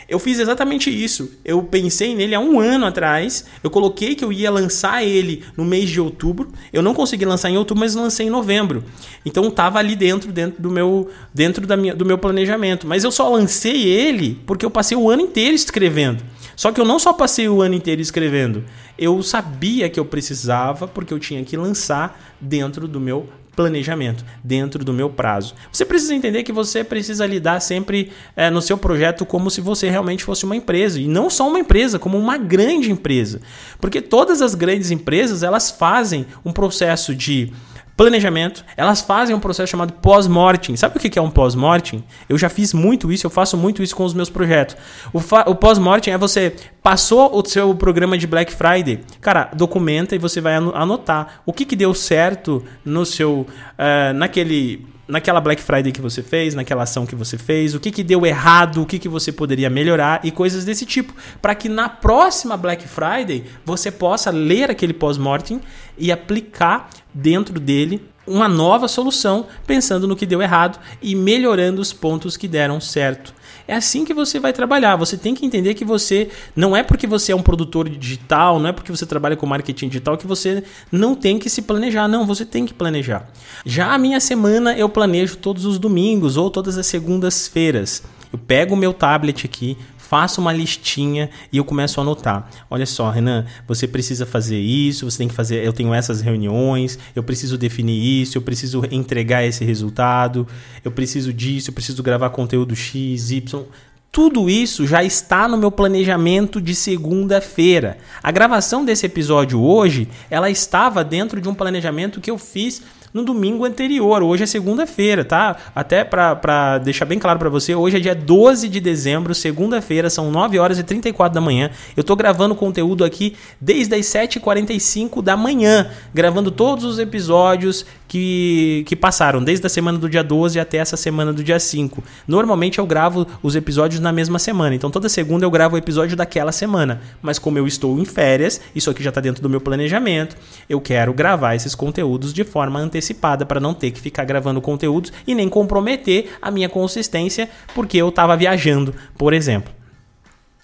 eu 0.07 0.19
fiz 0.19 0.39
exatamente 0.39 0.89
isso. 0.89 1.31
Eu 1.45 1.63
pensei 1.63 2.15
nele 2.15 2.35
há 2.35 2.39
um 2.39 2.59
ano 2.59 2.85
atrás. 2.85 3.45
Eu 3.63 3.69
coloquei 3.69 4.15
que 4.15 4.23
eu 4.23 4.31
ia 4.31 4.51
lançar 4.51 5.03
ele 5.03 5.43
no 5.55 5.63
mês 5.63 5.89
de 5.89 5.99
outubro. 5.99 6.51
Eu 6.71 6.81
não 6.81 6.93
consegui 6.93 7.25
lançar 7.25 7.49
em 7.49 7.57
outubro, 7.57 7.81
mas 7.81 7.95
lancei 7.95 8.27
em 8.27 8.29
novembro. 8.29 8.83
Então 9.25 9.47
estava 9.47 9.79
ali 9.79 9.95
dentro, 9.95 10.31
dentro 10.31 10.61
do 10.61 10.69
meu, 10.69 11.09
dentro 11.33 11.65
da 11.65 11.77
minha, 11.77 11.95
do 11.95 12.05
meu 12.05 12.17
planejamento. 12.17 12.85
Mas 12.85 13.03
eu 13.03 13.11
só 13.11 13.29
lancei 13.29 13.87
ele 13.87 14.39
porque 14.45 14.65
eu 14.65 14.71
passei 14.71 14.97
o 14.97 15.09
ano 15.09 15.21
inteiro 15.21 15.55
escrevendo. 15.55 16.23
Só 16.55 16.71
que 16.71 16.79
eu 16.79 16.85
não 16.85 16.99
só 16.99 17.13
passei 17.13 17.47
o 17.47 17.61
ano 17.61 17.75
inteiro 17.75 18.01
escrevendo, 18.01 18.63
eu 18.97 19.21
sabia 19.23 19.89
que 19.89 19.99
eu 19.99 20.05
precisava 20.05 20.87
porque 20.87 21.13
eu 21.13 21.19
tinha 21.19 21.43
que 21.43 21.57
lançar 21.57 22.35
dentro 22.39 22.87
do 22.87 22.99
meu 22.99 23.27
planejamento, 23.55 24.25
dentro 24.43 24.83
do 24.83 24.93
meu 24.93 25.09
prazo. 25.09 25.53
Você 25.71 25.85
precisa 25.85 26.15
entender 26.15 26.43
que 26.43 26.51
você 26.51 26.83
precisa 26.83 27.25
lidar 27.25 27.59
sempre 27.59 28.11
é, 28.35 28.49
no 28.49 28.61
seu 28.61 28.77
projeto 28.77 29.25
como 29.25 29.49
se 29.49 29.61
você 29.61 29.89
realmente 29.89 30.23
fosse 30.23 30.45
uma 30.45 30.55
empresa 30.55 30.99
e 30.99 31.07
não 31.07 31.29
só 31.29 31.47
uma 31.47 31.59
empresa, 31.59 31.99
como 31.99 32.17
uma 32.17 32.37
grande 32.37 32.91
empresa, 32.91 33.41
porque 33.79 34.01
todas 34.01 34.41
as 34.41 34.55
grandes 34.55 34.91
empresas 34.91 35.43
elas 35.43 35.71
fazem 35.71 36.25
um 36.43 36.51
processo 36.51 37.13
de 37.13 37.53
planejamento, 37.95 38.65
elas 38.75 39.01
fazem 39.01 39.35
um 39.35 39.39
processo 39.39 39.69
chamado 39.69 39.93
pós-mortem. 39.93 40.75
Sabe 40.75 40.97
o 40.97 40.99
que 40.99 41.17
é 41.17 41.21
um 41.21 41.29
pós-mortem? 41.29 42.03
Eu 42.27 42.37
já 42.37 42.49
fiz 42.49 42.73
muito 42.73 43.11
isso, 43.11 43.25
eu 43.25 43.31
faço 43.31 43.57
muito 43.57 43.83
isso 43.83 43.95
com 43.95 44.03
os 44.03 44.13
meus 44.13 44.29
projetos. 44.29 44.75
O, 45.13 45.19
o 45.51 45.55
pós-mortem 45.55 46.13
é 46.13 46.17
você 46.17 46.55
passou 46.81 47.37
o 47.37 47.45
seu 47.45 47.73
programa 47.75 48.17
de 48.17 48.27
Black 48.27 48.53
Friday, 48.53 48.99
cara, 49.21 49.49
documenta 49.53 50.15
e 50.15 50.19
você 50.19 50.41
vai 50.41 50.55
anotar 50.55 51.41
o 51.45 51.53
que, 51.53 51.65
que 51.65 51.75
deu 51.75 51.93
certo 51.93 52.63
no 52.83 53.05
seu, 53.05 53.41
uh, 53.41 54.13
naquele 54.13 54.92
naquela 55.07 55.41
Black 55.41 55.61
Friday 55.61 55.91
que 55.91 56.01
você 56.01 56.21
fez, 56.21 56.55
naquela 56.55 56.83
ação 56.83 57.05
que 57.05 57.15
você 57.15 57.37
fez, 57.37 57.75
o 57.75 57.79
que, 57.79 57.91
que 57.91 58.03
deu 58.03 58.25
errado, 58.25 58.81
o 58.81 58.85
que, 58.85 58.99
que 58.99 59.09
você 59.09 59.31
poderia 59.31 59.69
melhorar 59.69 60.21
e 60.23 60.31
coisas 60.31 60.63
desse 60.65 60.85
tipo, 60.85 61.13
para 61.41 61.55
que 61.55 61.67
na 61.67 61.89
próxima 61.89 62.55
Black 62.55 62.87
Friday 62.87 63.43
você 63.65 63.91
possa 63.91 64.31
ler 64.31 64.71
aquele 64.71 64.93
pós-mortem 64.93 65.59
e 65.97 66.11
aplicar 66.11 66.89
dentro 67.13 67.59
dele 67.59 68.01
uma 68.25 68.47
nova 68.47 68.87
solução, 68.87 69.47
pensando 69.67 70.07
no 70.07 70.15
que 70.15 70.25
deu 70.25 70.41
errado 70.41 70.79
e 71.01 71.13
melhorando 71.15 71.81
os 71.81 71.91
pontos 71.91 72.37
que 72.37 72.47
deram 72.47 72.79
certo. 72.79 73.33
É 73.67 73.75
assim 73.75 74.03
que 74.03 74.13
você 74.13 74.39
vai 74.39 74.51
trabalhar. 74.51 74.95
Você 74.95 75.17
tem 75.17 75.33
que 75.33 75.45
entender 75.45 75.73
que 75.73 75.85
você 75.85 76.29
não 76.55 76.75
é 76.75 76.83
porque 76.83 77.07
você 77.07 77.31
é 77.31 77.35
um 77.35 77.41
produtor 77.41 77.87
digital, 77.87 78.59
não 78.59 78.69
é 78.69 78.71
porque 78.71 78.91
você 78.91 79.05
trabalha 79.05 79.35
com 79.35 79.45
marketing 79.45 79.87
digital 79.87 80.17
que 80.17 80.27
você 80.27 80.63
não 80.91 81.15
tem 81.15 81.39
que 81.39 81.49
se 81.49 81.61
planejar. 81.61 82.07
Não, 82.07 82.25
você 82.25 82.45
tem 82.45 82.65
que 82.65 82.73
planejar. 82.73 83.29
Já 83.65 83.93
a 83.93 83.97
minha 83.97 84.19
semana 84.19 84.77
eu 84.77 84.89
planejo 84.89 85.37
todos 85.37 85.65
os 85.65 85.79
domingos 85.79 86.37
ou 86.37 86.49
todas 86.49 86.77
as 86.77 86.85
segundas-feiras. 86.87 88.03
Eu 88.31 88.39
pego 88.39 88.73
o 88.73 88.77
meu 88.77 88.91
tablet 88.93 89.45
aqui, 89.45 89.77
faço 90.13 90.39
uma 90.39 90.53
listinha 90.53 91.27
e 91.51 91.57
eu 91.57 91.65
começo 91.65 91.99
a 91.99 92.03
anotar. 92.03 92.47
Olha 92.69 92.85
só, 92.85 93.09
Renan, 93.09 93.47
você 93.67 93.87
precisa 93.87 94.27
fazer 94.27 94.59
isso, 94.59 95.09
você 95.09 95.17
tem 95.17 95.27
que 95.27 95.33
fazer, 95.33 95.65
eu 95.65 95.73
tenho 95.73 95.91
essas 95.91 96.21
reuniões, 96.21 96.99
eu 97.15 97.23
preciso 97.23 97.57
definir 97.57 98.21
isso, 98.21 98.37
eu 98.37 98.41
preciso 98.43 98.83
entregar 98.91 99.43
esse 99.43 99.65
resultado, 99.65 100.47
eu 100.85 100.91
preciso 100.91 101.33
disso, 101.33 101.71
eu 101.71 101.73
preciso 101.73 102.03
gravar 102.03 102.29
conteúdo 102.29 102.75
X, 102.75 103.31
Y. 103.31 103.63
Tudo 104.11 104.47
isso 104.51 104.85
já 104.85 105.03
está 105.03 105.47
no 105.47 105.57
meu 105.57 105.71
planejamento 105.71 106.61
de 106.61 106.75
segunda-feira. 106.75 107.97
A 108.21 108.29
gravação 108.29 108.85
desse 108.85 109.07
episódio 109.07 109.59
hoje, 109.59 110.07
ela 110.29 110.47
estava 110.47 111.03
dentro 111.03 111.41
de 111.41 111.49
um 111.49 111.55
planejamento 111.55 112.21
que 112.21 112.29
eu 112.29 112.37
fiz 112.37 112.83
no 113.13 113.23
domingo 113.23 113.63
anterior. 113.63 114.23
Hoje 114.23 114.43
é 114.43 114.45
segunda-feira, 114.45 115.23
tá? 115.23 115.55
Até 115.75 116.03
para 116.03 116.79
deixar 116.79 117.05
bem 117.05 117.19
claro 117.19 117.37
para 117.37 117.49
você, 117.49 117.75
hoje 117.75 117.97
é 117.97 117.99
dia 117.99 118.15
12 118.15 118.67
de 118.67 118.79
dezembro, 118.79 119.35
segunda-feira, 119.35 120.09
são 120.09 120.31
9 120.31 120.57
horas 120.57 120.79
e 120.79 120.83
34 120.83 121.33
da 121.33 121.41
manhã. 121.41 121.69
Eu 121.95 122.03
tô 122.03 122.15
gravando 122.15 122.55
conteúdo 122.55 123.05
aqui 123.05 123.35
desde 123.61 123.93
as 123.95 124.05
7h45 124.07 125.21
da 125.21 125.37
manhã, 125.37 125.89
gravando 126.13 126.49
todos 126.49 126.83
os 126.83 126.97
episódios 126.97 127.85
que, 128.07 128.83
que 128.87 128.95
passaram, 128.95 129.43
desde 129.43 129.65
a 129.65 129.69
semana 129.69 129.97
do 129.97 130.09
dia 130.09 130.23
12 130.23 130.59
até 130.59 130.77
essa 130.77 130.97
semana 130.97 131.31
do 131.31 131.43
dia 131.43 131.59
5. 131.59 132.03
Normalmente 132.27 132.79
eu 132.79 132.85
gravo 132.85 133.27
os 133.41 133.55
episódios 133.55 133.99
na 133.99 134.11
mesma 134.11 134.39
semana, 134.39 134.75
então 134.75 134.89
toda 134.89 135.09
segunda 135.09 135.45
eu 135.45 135.51
gravo 135.51 135.75
o 135.75 135.77
episódio 135.77 136.15
daquela 136.15 136.51
semana. 136.51 137.01
Mas 137.21 137.37
como 137.37 137.57
eu 137.57 137.67
estou 137.67 137.99
em 137.99 138.05
férias, 138.05 138.61
isso 138.75 138.89
aqui 138.89 139.03
já 139.03 139.09
está 139.09 139.21
dentro 139.21 139.41
do 139.41 139.49
meu 139.49 139.61
planejamento, 139.61 140.35
eu 140.69 140.79
quero 140.79 141.13
gravar 141.13 141.55
esses 141.55 141.75
conteúdos 141.75 142.33
de 142.33 142.43
forma 142.43 142.79
antecipada 142.79 143.02
para 143.11 143.59
não 143.59 143.73
ter 143.73 143.91
que 143.91 143.99
ficar 143.99 144.23
gravando 144.23 144.61
conteúdos 144.61 145.11
e 145.25 145.33
nem 145.33 145.49
comprometer 145.49 146.29
a 146.41 146.51
minha 146.51 146.69
consistência 146.69 147.49
porque 147.73 147.97
eu 147.97 148.09
estava 148.09 148.37
viajando, 148.37 148.93
por 149.17 149.33
exemplo. 149.33 149.73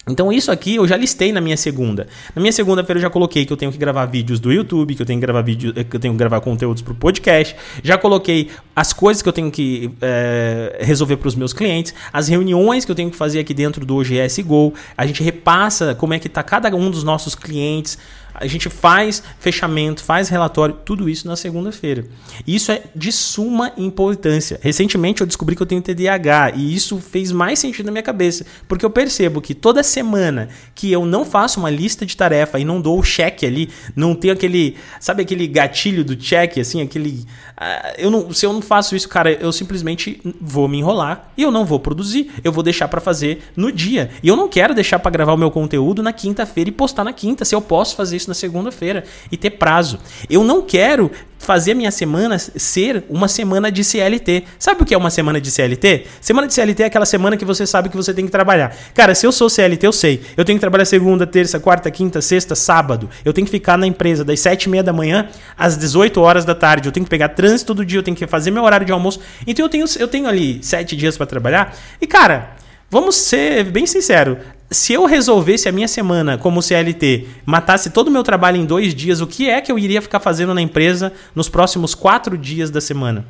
Então 0.08 0.32
isso 0.32 0.50
aqui 0.50 0.76
eu 0.76 0.88
já 0.88 0.96
listei 0.96 1.30
na 1.30 1.40
minha 1.40 1.56
segunda. 1.56 2.08
Na 2.34 2.40
minha 2.40 2.52
segunda-feira 2.52 2.98
eu 2.98 3.02
já 3.02 3.10
coloquei 3.10 3.44
que 3.44 3.52
eu 3.52 3.56
tenho 3.56 3.70
que 3.70 3.76
gravar 3.76 4.06
vídeos 4.06 4.40
do 4.40 4.50
YouTube, 4.50 4.94
que 4.94 5.02
eu 5.02 5.06
tenho 5.06 5.20
que 5.20 5.26
gravar 5.26 5.42
vídeo, 5.42 5.72
que 5.72 5.94
eu 5.94 6.00
tenho 6.00 6.14
que 6.14 6.18
gravar 6.18 6.40
conteúdos 6.40 6.82
para 6.82 6.92
o 6.92 6.96
podcast. 6.96 7.54
Já 7.82 7.98
coloquei 7.98 8.48
as 8.74 8.92
coisas 8.92 9.22
que 9.22 9.28
eu 9.28 9.32
tenho 9.32 9.50
que 9.50 9.90
é, 10.00 10.78
resolver 10.80 11.18
para 11.18 11.28
os 11.28 11.34
meus 11.34 11.52
clientes, 11.52 11.94
as 12.12 12.28
reuniões 12.28 12.84
que 12.84 12.90
eu 12.90 12.94
tenho 12.94 13.10
que 13.10 13.16
fazer 13.16 13.40
aqui 13.40 13.52
dentro 13.52 13.84
do 13.84 13.96
OGS 13.96 14.40
Go. 14.42 14.72
A 14.96 15.06
gente 15.06 15.22
repassa 15.22 15.94
como 15.94 16.14
é 16.14 16.18
que 16.18 16.28
está 16.28 16.42
cada 16.42 16.74
um 16.74 16.90
dos 16.90 17.04
nossos 17.04 17.34
clientes, 17.34 17.98
a 18.34 18.46
gente 18.46 18.68
faz 18.68 19.22
fechamento, 19.38 20.02
faz 20.02 20.28
relatório, 20.28 20.76
tudo 20.84 21.08
isso 21.08 21.26
na 21.26 21.36
segunda-feira. 21.36 22.04
Isso 22.46 22.72
é 22.72 22.82
de 22.94 23.12
suma 23.12 23.72
importância. 23.76 24.58
Recentemente 24.62 25.20
eu 25.20 25.26
descobri 25.26 25.56
que 25.56 25.62
eu 25.62 25.66
tenho 25.66 25.82
TDAH 25.82 26.52
e 26.56 26.74
isso 26.74 26.98
fez 26.98 27.32
mais 27.32 27.58
sentido 27.58 27.86
na 27.86 27.92
minha 27.92 28.02
cabeça, 28.02 28.44
porque 28.68 28.84
eu 28.84 28.90
percebo 28.90 29.40
que 29.40 29.54
toda 29.54 29.82
semana 29.82 30.48
que 30.74 30.90
eu 30.90 31.04
não 31.04 31.24
faço 31.24 31.58
uma 31.60 31.70
lista 31.70 32.06
de 32.06 32.16
tarefa 32.16 32.58
e 32.58 32.64
não 32.64 32.80
dou 32.80 32.98
o 32.98 33.02
cheque 33.02 33.44
ali, 33.44 33.68
não 33.94 34.14
tenho 34.14 34.34
aquele, 34.34 34.76
sabe 34.98 35.22
aquele 35.22 35.46
gatilho 35.46 36.04
do 36.04 36.20
cheque, 36.20 36.60
assim, 36.60 36.80
aquele. 36.80 37.24
Uh, 37.60 37.94
eu 37.98 38.10
não, 38.10 38.32
se 38.32 38.46
eu 38.46 38.52
não 38.52 38.62
faço 38.62 38.96
isso, 38.96 39.08
cara, 39.08 39.32
eu 39.32 39.52
simplesmente 39.52 40.20
vou 40.40 40.68
me 40.68 40.78
enrolar 40.78 41.30
e 41.36 41.42
eu 41.42 41.50
não 41.50 41.64
vou 41.64 41.78
produzir. 41.78 42.30
Eu 42.42 42.52
vou 42.52 42.62
deixar 42.62 42.88
para 42.88 43.00
fazer 43.00 43.42
no 43.56 43.70
dia. 43.70 44.10
E 44.22 44.28
eu 44.28 44.36
não 44.36 44.48
quero 44.48 44.74
deixar 44.74 44.98
para 44.98 45.10
gravar 45.10 45.34
o 45.34 45.36
meu 45.36 45.50
conteúdo 45.50 46.02
na 46.02 46.12
quinta-feira 46.12 46.70
e 46.70 46.72
postar 46.72 47.04
na 47.04 47.12
quinta, 47.12 47.44
se 47.44 47.54
eu 47.54 47.60
posso 47.60 47.96
fazer 47.96 48.16
isso 48.20 48.28
na 48.28 48.34
segunda-feira 48.34 49.04
e 49.30 49.36
ter 49.36 49.50
prazo. 49.50 49.98
Eu 50.28 50.44
não 50.44 50.62
quero 50.62 51.10
fazer 51.40 51.74
minha 51.74 51.90
semana 51.90 52.38
ser 52.38 53.02
uma 53.08 53.26
semana 53.26 53.72
de 53.72 53.82
CLT. 53.82 54.44
Sabe 54.58 54.82
o 54.82 54.84
que 54.84 54.94
é 54.94 54.98
uma 54.98 55.10
semana 55.10 55.40
de 55.40 55.50
CLT? 55.50 56.06
Semana 56.20 56.46
de 56.46 56.54
CLT 56.54 56.82
é 56.82 56.86
aquela 56.86 57.06
semana 57.06 57.36
que 57.36 57.44
você 57.44 57.66
sabe 57.66 57.88
que 57.88 57.96
você 57.96 58.12
tem 58.12 58.26
que 58.26 58.30
trabalhar. 58.30 58.76
Cara, 58.94 59.14
se 59.14 59.26
eu 59.26 59.32
sou 59.32 59.48
CLT, 59.48 59.86
eu 59.86 59.92
sei. 59.92 60.20
Eu 60.36 60.44
tenho 60.44 60.58
que 60.58 60.60
trabalhar 60.60 60.84
segunda, 60.84 61.26
terça, 61.26 61.58
quarta, 61.58 61.90
quinta, 61.90 62.20
sexta, 62.20 62.54
sábado. 62.54 63.08
Eu 63.24 63.32
tenho 63.32 63.46
que 63.46 63.50
ficar 63.50 63.78
na 63.78 63.86
empresa 63.86 64.24
das 64.24 64.38
sete 64.38 64.64
e 64.64 64.68
meia 64.68 64.82
da 64.82 64.92
manhã 64.92 65.28
às 65.56 65.76
18 65.76 66.20
horas 66.20 66.44
da 66.44 66.54
tarde. 66.54 66.88
Eu 66.88 66.92
tenho 66.92 67.04
que 67.04 67.10
pegar 67.10 67.30
trânsito 67.30 67.74
todo 67.74 67.84
dia, 67.84 67.98
eu 67.98 68.02
tenho 68.02 68.16
que 68.16 68.26
fazer 68.26 68.50
meu 68.50 68.62
horário 68.62 68.86
de 68.86 68.92
almoço. 68.92 69.20
Então 69.46 69.64
eu 69.64 69.68
tenho, 69.70 69.86
eu 69.98 70.08
tenho 70.08 70.28
ali 70.28 70.60
sete 70.62 70.94
dias 70.94 71.16
para 71.16 71.26
trabalhar. 71.26 71.74
E, 72.00 72.06
cara, 72.06 72.50
vamos 72.90 73.16
ser 73.16 73.64
bem 73.64 73.86
sinceros 73.86 74.38
se 74.70 74.92
eu 74.92 75.04
resolvesse 75.04 75.68
a 75.68 75.72
minha 75.72 75.88
semana 75.88 76.38
como 76.38 76.62
CLT, 76.62 77.26
matasse 77.44 77.90
todo 77.90 78.08
o 78.08 78.10
meu 78.10 78.22
trabalho 78.22 78.56
em 78.56 78.64
dois 78.64 78.94
dias, 78.94 79.20
o 79.20 79.26
que 79.26 79.50
é 79.50 79.60
que 79.60 79.72
eu 79.72 79.78
iria 79.78 80.00
ficar 80.00 80.20
fazendo 80.20 80.54
na 80.54 80.62
empresa 80.62 81.12
nos 81.34 81.48
próximos 81.48 81.94
quatro 81.94 82.38
dias 82.38 82.70
da 82.70 82.80
semana? 82.80 83.26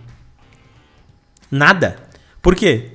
Nada. 1.50 1.96
Por 2.42 2.54
quê? 2.54 2.92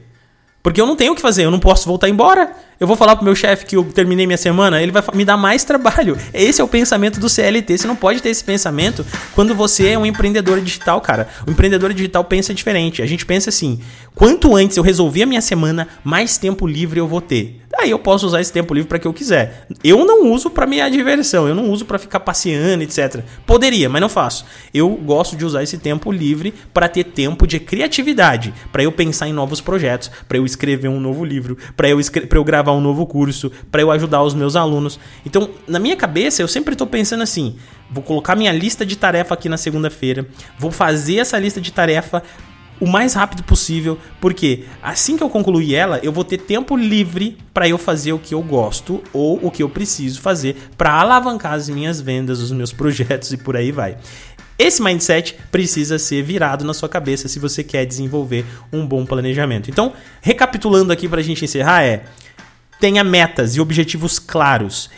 Porque 0.62 0.80
eu 0.80 0.86
não 0.86 0.96
tenho 0.96 1.14
o 1.14 1.16
que 1.16 1.22
fazer, 1.22 1.44
eu 1.44 1.52
não 1.52 1.60
posso 1.60 1.88
voltar 1.88 2.08
embora. 2.08 2.56
Eu 2.80 2.88
vou 2.88 2.98
falar 2.98 3.16
pro 3.16 3.24
meu 3.24 3.36
chefe 3.36 3.66
que 3.66 3.76
eu 3.78 3.84
terminei 3.86 4.28
minha 4.28 4.38
semana, 4.38 4.82
ele 4.82 4.92
vai 4.92 5.02
me 5.14 5.24
dar 5.24 5.38
mais 5.38 5.64
trabalho. 5.64 6.18
Esse 6.34 6.60
é 6.60 6.64
o 6.64 6.68
pensamento 6.68 7.20
do 7.20 7.30
CLT. 7.30 7.78
Você 7.78 7.88
não 7.88 7.96
pode 7.96 8.22
ter 8.22 8.30
esse 8.30 8.44
pensamento 8.44 9.06
quando 9.34 9.56
você 9.56 9.90
é 9.90 9.98
um 9.98 10.06
empreendedor 10.06 10.60
digital, 10.60 11.00
cara. 11.00 11.28
O 11.48 11.52
empreendedor 11.52 11.94
digital 11.94 12.24
pensa 12.24 12.54
diferente. 12.54 13.02
A 13.02 13.06
gente 13.06 13.26
pensa 13.26 13.50
assim: 13.50 13.80
quanto 14.14 14.56
antes 14.56 14.76
eu 14.76 14.84
resolver 14.84 15.24
a 15.24 15.26
minha 15.26 15.42
semana, 15.42 15.88
mais 16.04 16.38
tempo 16.38 16.68
livre 16.68 17.00
eu 17.00 17.08
vou 17.08 17.22
ter. 17.22 17.62
Aí 17.78 17.92
eu 17.92 18.00
posso 18.00 18.26
usar 18.26 18.40
esse 18.40 18.54
tempo 18.54 18.74
livre 18.74 18.88
para 18.88 19.00
que 19.00 19.08
eu 19.08 19.14
quiser. 19.14 19.68
Eu 19.84 20.06
não 20.06 20.32
uso 20.32 20.50
para 20.50 20.66
minha 20.66 20.90
diversão, 20.90 21.48
eu 21.48 21.54
não 21.54 21.70
uso 21.70 21.86
para 21.86 22.00
ficar 22.00 22.22
passeando, 22.22 22.84
etc. 22.84 23.22
Poderia, 23.46 23.90
mas 23.90 24.02
não 24.02 24.08
faço. 24.08 24.46
Eu 24.74 24.90
gosto 24.90 25.36
de 25.36 25.46
usar 25.46 25.62
esse 25.62 25.78
tempo 25.78 26.12
livre 26.12 26.54
para 26.74 26.88
ter 26.88 27.04
tempo 27.04 27.46
de 27.46 27.60
criatividade, 27.60 28.54
para 28.72 28.84
eu 28.84 28.92
pensar 28.92 29.28
em 29.28 29.34
novos 29.34 29.60
projetos, 29.60 30.10
para 30.28 30.38
eu 30.38 30.46
escrever 30.46 30.88
um 30.88 31.00
novo 31.00 31.26
livro, 31.26 31.58
para 31.76 31.90
eu, 31.90 32.00
eu 32.00 32.44
gravar 32.44 32.65
gravar 32.66 32.74
um 32.74 32.82
novo 32.82 33.06
curso, 33.06 33.52
para 33.72 33.82
eu 33.82 33.92
ajudar 33.92 34.24
os 34.24 34.34
meus 34.34 34.56
alunos. 34.56 35.00
Então, 35.24 35.50
na 35.68 35.78
minha 35.78 35.96
cabeça, 35.96 36.42
eu 36.42 36.48
sempre 36.48 36.74
estou 36.74 36.88
pensando 36.88 37.22
assim: 37.22 37.56
vou 37.92 38.04
colocar 38.04 38.36
minha 38.36 38.52
lista 38.52 38.84
de 38.86 38.96
tarefa 38.96 39.36
aqui 39.36 39.48
na 39.48 39.58
segunda-feira, 39.58 40.28
vou 40.58 40.72
fazer 40.72 41.18
essa 41.18 41.38
lista 41.38 41.62
de 41.62 41.72
tarefa 41.72 42.24
o 42.78 42.86
mais 42.86 43.14
rápido 43.14 43.42
possível, 43.44 43.98
porque 44.20 44.66
assim 44.84 45.16
que 45.16 45.24
eu 45.24 45.30
concluir 45.30 45.76
ela, 45.76 45.98
eu 46.04 46.12
vou 46.12 46.26
ter 46.26 46.40
tempo 46.40 46.76
livre 46.76 47.38
para 47.54 47.70
eu 47.70 47.78
fazer 47.78 48.12
o 48.12 48.20
que 48.20 48.34
eu 48.34 48.42
gosto 48.42 49.02
ou 49.14 49.40
o 49.42 49.50
que 49.50 49.64
eu 49.64 49.70
preciso 49.70 50.20
fazer 50.20 50.58
para 50.78 50.92
alavancar 50.92 51.54
as 51.54 51.70
minhas 51.70 52.02
vendas, 52.02 52.42
os 52.42 52.52
meus 52.52 52.74
projetos 52.74 53.32
e 53.32 53.38
por 53.38 53.56
aí 53.56 53.72
vai. 53.72 53.98
Esse 54.60 54.82
mindset 54.82 55.38
precisa 55.52 55.98
ser 55.98 56.22
virado 56.22 56.66
na 56.66 56.74
sua 56.74 56.90
cabeça 56.90 57.30
se 57.30 57.40
você 57.40 57.64
quer 57.64 57.86
desenvolver 57.86 58.46
um 58.74 58.86
bom 58.86 59.06
planejamento. 59.06 59.70
Então, 59.70 59.94
recapitulando 60.22 60.92
aqui 60.92 61.08
para 61.08 61.22
a 61.22 61.24
gente 61.24 61.46
encerrar, 61.46 61.84
é 61.84 62.04
tenha 62.86 63.04
metas 63.04 63.56
e 63.56 63.60
objetivos 63.60 64.20
claros. 64.20 64.92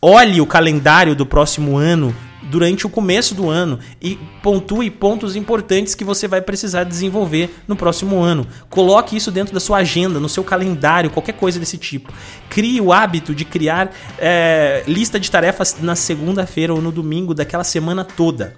Olhe 0.00 0.40
o 0.40 0.46
calendário 0.46 1.14
do 1.14 1.24
próximo 1.24 1.76
ano 1.76 2.12
durante 2.42 2.84
o 2.84 2.90
começo 2.90 3.32
do 3.32 3.48
ano 3.48 3.78
e 4.00 4.18
pontue 4.42 4.90
pontos 4.90 5.36
importantes 5.36 5.94
que 5.94 6.02
você 6.02 6.26
vai 6.26 6.40
precisar 6.42 6.82
desenvolver 6.82 7.54
no 7.68 7.76
próximo 7.76 8.20
ano. 8.20 8.44
Coloque 8.68 9.16
isso 9.16 9.30
dentro 9.30 9.54
da 9.54 9.60
sua 9.60 9.78
agenda, 9.78 10.18
no 10.18 10.28
seu 10.28 10.42
calendário, 10.42 11.10
qualquer 11.10 11.34
coisa 11.34 11.60
desse 11.60 11.78
tipo. 11.78 12.12
Crie 12.50 12.80
o 12.80 12.92
hábito 12.92 13.32
de 13.32 13.44
criar 13.44 13.94
é, 14.18 14.82
lista 14.88 15.20
de 15.20 15.30
tarefas 15.30 15.76
na 15.80 15.94
segunda-feira 15.94 16.74
ou 16.74 16.82
no 16.82 16.90
domingo 16.90 17.32
daquela 17.34 17.62
semana 17.62 18.04
toda. 18.04 18.56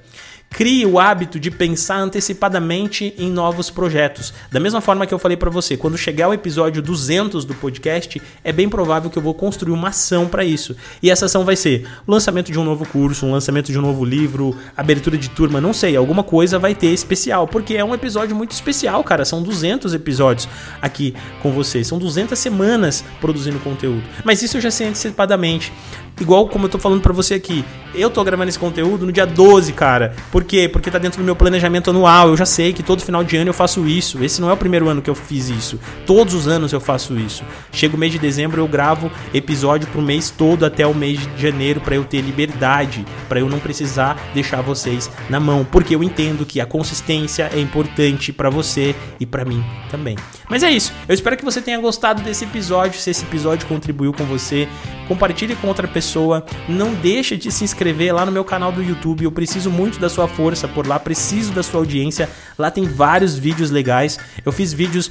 Crie 0.55 0.87
o 0.87 1.01
hábito 1.01 1.41
de 1.41 1.51
pensar 1.51 1.97
antecipadamente 1.97 3.13
em 3.19 3.29
novos 3.29 3.71
projetos. 3.71 4.33
Da 4.53 4.61
mesma 4.61 4.81
forma 4.81 5.05
que 5.05 5.13
eu 5.13 5.19
falei 5.19 5.37
para 5.37 5.51
você, 5.51 5.77
quando 5.77 5.99
chegar 5.99 6.29
o 6.29 6.33
episódio 6.33 6.81
200 6.81 7.45
do 7.45 7.53
podcast, 7.55 8.23
é 8.45 8.53
bem 8.53 8.69
provável 8.69 9.11
que 9.11 9.19
eu 9.19 9.23
vou 9.23 9.35
construir 9.35 9.73
uma 9.73 9.89
ação 9.89 10.29
para 10.29 10.45
isso. 10.45 10.77
E 11.03 11.11
essa 11.11 11.27
ação 11.27 11.45
vai 11.45 11.57
ser 11.57 11.89
o 12.07 12.13
lançamento 12.13 12.53
de 12.53 12.59
um 12.61 12.63
novo 12.63 12.87
curso, 12.87 13.27
um 13.27 13.33
lançamento 13.33 13.73
de 13.73 13.79
um 13.81 13.83
novo 13.83 14.05
livro, 14.05 14.57
abertura 14.77 15.19
de 15.19 15.29
turma, 15.29 15.61
não 15.61 15.73
sei, 15.73 15.97
alguma 15.97 16.23
coisa 16.23 16.57
vai 16.57 16.73
ter 16.73 16.93
especial, 16.93 17.49
porque 17.49 17.75
é 17.75 17.85
um 17.85 17.93
episódio 17.93 18.37
muito 18.37 18.53
especial, 18.53 19.03
cara. 19.03 19.25
São 19.25 19.43
200 19.43 19.93
episódios 19.93 20.49
aqui 20.81 21.17
com 21.43 21.51
vocês, 21.51 21.89
são 21.89 21.99
200 21.99 22.39
semanas 22.39 23.05
produzindo 23.21 23.59
conteúdo. 23.59 24.05
Mas 24.23 24.41
isso 24.41 24.57
eu 24.57 24.61
já 24.61 24.71
sei 24.71 24.87
antecipadamente. 24.87 25.73
Igual 26.21 26.49
como 26.49 26.67
eu 26.67 26.69
tô 26.69 26.79
falando 26.79 27.01
para 27.01 27.13
você 27.13 27.35
aqui, 27.35 27.65
eu 27.93 28.09
tô 28.09 28.23
gravando 28.23 28.49
esse 28.49 28.59
conteúdo 28.59 29.05
no 29.05 29.11
dia 29.11 29.27
12, 29.27 29.73
cara. 29.73 30.15
Por 30.45 30.49
quê? 30.49 30.69
Porque 30.69 30.91
tá 30.91 30.99
dentro 30.99 31.23
do 31.23 31.25
meu 31.25 31.35
planejamento 31.35 31.89
anual. 31.89 32.29
Eu 32.29 32.37
já 32.37 32.45
sei 32.45 32.75
que 32.75 32.83
todo 32.83 33.03
final 33.03 33.25
de 33.25 33.35
ano 33.35 33.49
eu 33.49 33.55
faço 33.55 33.87
isso. 33.87 34.23
Esse 34.23 34.43
não 34.43 34.51
é 34.51 34.53
o 34.53 34.57
primeiro 34.59 34.87
ano 34.91 35.01
que 35.01 35.09
eu 35.09 35.15
fiz 35.15 35.49
isso. 35.49 35.81
Todos 36.05 36.35
os 36.35 36.47
anos 36.47 36.71
eu 36.71 36.81
faço 36.81 37.19
isso. 37.19 37.43
Chega 37.73 37.97
o 37.97 37.99
mês 37.99 38.13
de 38.13 38.19
dezembro, 38.19 38.61
eu 38.61 38.69
gravo 38.69 39.11
episódio 39.33 39.89
pro 39.89 40.03
mês 40.03 40.29
todo 40.29 40.67
até 40.67 40.87
o 40.87 40.95
mês 40.95 41.19
de 41.19 41.41
janeiro 41.41 41.81
para 41.81 41.95
eu 41.95 42.05
ter 42.05 42.21
liberdade, 42.21 43.07
para 43.27 43.41
eu 43.41 43.49
não 43.49 43.59
precisar 43.59 44.21
deixar 44.35 44.61
vocês 44.61 45.11
na 45.31 45.41
mão, 45.41 45.65
porque 45.65 45.95
eu 45.95 46.03
entendo 46.03 46.45
que 46.45 46.61
a 46.61 46.67
consistência 46.67 47.51
é 47.51 47.59
importante 47.59 48.31
para 48.31 48.51
você 48.51 48.95
e 49.19 49.25
para 49.25 49.47
mim 49.47 49.65
também. 49.91 50.17
Mas 50.49 50.63
é 50.63 50.71
isso. 50.71 50.93
Eu 51.09 51.15
espero 51.15 51.39
que 51.39 51.45
você 51.45 51.63
tenha 51.63 51.81
gostado 51.81 52.23
desse 52.23 52.45
episódio. 52.45 53.01
Se 53.01 53.11
esse 53.11 53.25
episódio 53.25 53.67
contribuiu 53.67 54.13
com 54.13 54.25
você, 54.25 54.69
compartilhe 55.09 55.57
com 55.57 55.69
outra 55.69 55.89
pessoa. 55.89 56.45
Não 56.69 56.93
deixe 56.93 57.37
de 57.37 57.51
se 57.51 57.65
inscrever 57.65 58.15
lá 58.15 58.27
no 58.27 58.33
meu 58.33 58.45
canal 58.45 58.71
do 58.71 58.83
YouTube. 58.83 59.25
Eu 59.25 59.33
preciso 59.33 59.71
muito 59.71 59.99
da 59.99 60.11
sua 60.11 60.29
força 60.37 60.69
por 60.69 60.87
lá, 60.87 60.99
preciso 60.99 61.53
da 61.53 61.63
sua 61.63 61.81
audiência. 61.81 62.29
Lá 62.59 62.71
tem 62.71 62.85
vários 62.85 63.37
vídeos 63.37 63.71
legais. 63.71 64.19
Eu 64.45 64.53
fiz 64.53 64.73
vídeos 64.73 65.11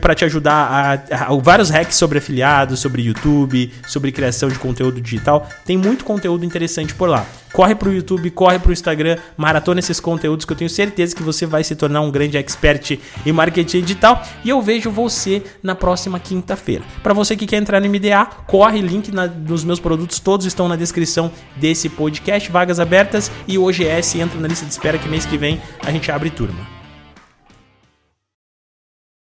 para 0.00 0.14
te 0.14 0.24
ajudar 0.24 1.02
a, 1.10 1.24
a, 1.24 1.36
vários 1.36 1.70
hacks 1.70 1.96
sobre 1.96 2.18
afiliados, 2.18 2.80
sobre 2.80 3.02
YouTube, 3.02 3.72
sobre 3.86 4.12
criação 4.12 4.48
de 4.48 4.58
conteúdo 4.58 5.00
digital. 5.00 5.48
Tem 5.64 5.76
muito 5.76 6.04
conteúdo 6.04 6.44
interessante 6.44 6.94
por 6.94 7.08
lá. 7.08 7.26
Corre 7.52 7.74
pro 7.74 7.90
YouTube, 7.90 8.30
corre 8.32 8.58
pro 8.58 8.70
Instagram, 8.70 9.16
maratona 9.34 9.80
esses 9.80 9.98
conteúdos 9.98 10.44
que 10.44 10.52
eu 10.52 10.56
tenho 10.56 10.68
certeza 10.68 11.16
que 11.16 11.22
você 11.22 11.46
vai 11.46 11.64
se 11.64 11.74
tornar 11.74 12.02
um 12.02 12.10
grande 12.10 12.36
expert 12.36 12.98
em 13.24 13.32
marketing 13.32 13.80
digital. 13.80 14.22
E 14.44 14.50
eu 14.50 14.60
vejo 14.60 14.90
você 14.90 15.42
na 15.62 15.74
próxima 15.74 16.20
quinta-feira. 16.20 16.84
Para 17.02 17.14
você 17.14 17.34
que 17.34 17.46
quer 17.46 17.56
entrar 17.56 17.80
no 17.80 17.88
MDA, 17.88 18.26
corre 18.46 18.82
link 18.82 19.10
na, 19.10 19.26
nos 19.26 19.64
meus 19.64 19.80
produtos 19.80 20.20
todos 20.20 20.44
estão 20.44 20.68
na 20.68 20.76
descrição 20.76 21.32
desse 21.56 21.88
podcast, 21.88 22.50
vagas 22.50 22.78
abertas 22.78 23.30
e 23.48 23.56
o 23.56 23.64
OGS 23.64 24.16
entra 24.16 24.38
na 24.38 24.48
lista 24.56 24.64
de 24.64 24.72
espera 24.72 24.98
que 24.98 25.08
mês 25.08 25.26
que 25.26 25.36
vem 25.36 25.60
a 25.84 25.90
gente 25.90 26.10
abre 26.10 26.30
turma. 26.30 26.75